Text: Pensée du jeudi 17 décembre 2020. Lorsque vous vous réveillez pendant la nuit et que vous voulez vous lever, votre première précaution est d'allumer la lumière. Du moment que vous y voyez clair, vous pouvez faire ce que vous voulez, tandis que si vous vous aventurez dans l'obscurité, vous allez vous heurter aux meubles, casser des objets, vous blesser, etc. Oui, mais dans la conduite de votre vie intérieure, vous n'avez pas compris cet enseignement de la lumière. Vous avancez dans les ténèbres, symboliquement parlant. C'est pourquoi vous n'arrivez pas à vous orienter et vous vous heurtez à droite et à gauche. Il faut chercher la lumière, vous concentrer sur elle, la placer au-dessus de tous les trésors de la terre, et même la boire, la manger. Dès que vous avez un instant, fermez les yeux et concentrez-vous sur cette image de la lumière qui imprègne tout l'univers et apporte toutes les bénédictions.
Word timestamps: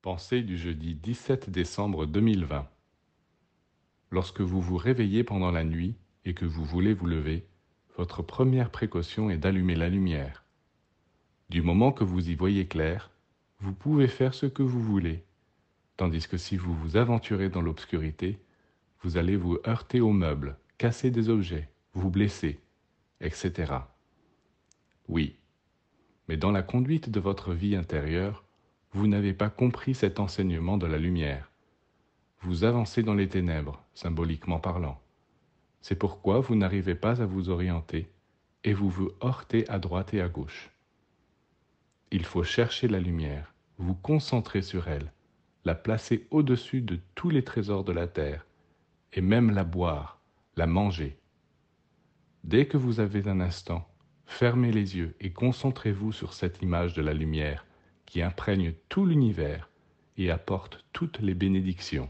Pensée 0.00 0.42
du 0.42 0.56
jeudi 0.56 0.94
17 0.94 1.50
décembre 1.50 2.06
2020. 2.06 2.68
Lorsque 4.12 4.40
vous 4.40 4.60
vous 4.60 4.76
réveillez 4.76 5.24
pendant 5.24 5.50
la 5.50 5.64
nuit 5.64 5.96
et 6.24 6.34
que 6.34 6.44
vous 6.44 6.64
voulez 6.64 6.94
vous 6.94 7.08
lever, 7.08 7.48
votre 7.96 8.22
première 8.22 8.70
précaution 8.70 9.28
est 9.28 9.38
d'allumer 9.38 9.74
la 9.74 9.88
lumière. 9.88 10.44
Du 11.48 11.62
moment 11.62 11.90
que 11.90 12.04
vous 12.04 12.30
y 12.30 12.36
voyez 12.36 12.68
clair, 12.68 13.10
vous 13.58 13.74
pouvez 13.74 14.06
faire 14.06 14.34
ce 14.34 14.46
que 14.46 14.62
vous 14.62 14.80
voulez, 14.80 15.24
tandis 15.96 16.28
que 16.28 16.36
si 16.36 16.56
vous 16.56 16.74
vous 16.74 16.96
aventurez 16.96 17.48
dans 17.48 17.62
l'obscurité, 17.62 18.38
vous 19.02 19.16
allez 19.16 19.34
vous 19.34 19.58
heurter 19.66 20.00
aux 20.00 20.12
meubles, 20.12 20.56
casser 20.78 21.10
des 21.10 21.28
objets, 21.28 21.68
vous 21.94 22.08
blesser, 22.08 22.60
etc. 23.20 23.72
Oui, 25.08 25.34
mais 26.28 26.36
dans 26.36 26.52
la 26.52 26.62
conduite 26.62 27.10
de 27.10 27.18
votre 27.18 27.52
vie 27.52 27.74
intérieure, 27.74 28.44
vous 28.92 29.06
n'avez 29.06 29.34
pas 29.34 29.50
compris 29.50 29.94
cet 29.94 30.18
enseignement 30.18 30.78
de 30.78 30.86
la 30.86 30.98
lumière. 30.98 31.50
Vous 32.40 32.64
avancez 32.64 33.02
dans 33.02 33.14
les 33.14 33.28
ténèbres, 33.28 33.82
symboliquement 33.94 34.60
parlant. 34.60 35.00
C'est 35.80 35.98
pourquoi 35.98 36.40
vous 36.40 36.54
n'arrivez 36.54 36.94
pas 36.94 37.20
à 37.20 37.26
vous 37.26 37.50
orienter 37.50 38.10
et 38.64 38.72
vous 38.72 38.88
vous 38.88 39.10
heurtez 39.22 39.68
à 39.68 39.78
droite 39.78 40.14
et 40.14 40.20
à 40.20 40.28
gauche. 40.28 40.70
Il 42.10 42.24
faut 42.24 42.42
chercher 42.42 42.88
la 42.88 43.00
lumière, 43.00 43.54
vous 43.76 43.94
concentrer 43.94 44.62
sur 44.62 44.88
elle, 44.88 45.12
la 45.64 45.74
placer 45.74 46.26
au-dessus 46.30 46.80
de 46.80 46.98
tous 47.14 47.30
les 47.30 47.44
trésors 47.44 47.84
de 47.84 47.92
la 47.92 48.06
terre, 48.06 48.46
et 49.12 49.20
même 49.20 49.50
la 49.50 49.64
boire, 49.64 50.20
la 50.56 50.66
manger. 50.66 51.18
Dès 52.44 52.66
que 52.66 52.78
vous 52.78 53.00
avez 53.00 53.28
un 53.28 53.40
instant, 53.40 53.86
fermez 54.26 54.72
les 54.72 54.96
yeux 54.96 55.14
et 55.20 55.32
concentrez-vous 55.32 56.12
sur 56.12 56.32
cette 56.32 56.62
image 56.62 56.94
de 56.94 57.02
la 57.02 57.12
lumière 57.12 57.66
qui 58.08 58.22
imprègne 58.22 58.72
tout 58.88 59.04
l'univers 59.04 59.68
et 60.16 60.30
apporte 60.30 60.84
toutes 60.92 61.20
les 61.20 61.34
bénédictions. 61.34 62.08